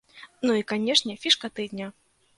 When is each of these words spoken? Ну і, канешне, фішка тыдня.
Ну 0.45 0.55
і, 0.61 0.63
канешне, 0.71 1.19
фішка 1.27 1.53
тыдня. 1.61 1.93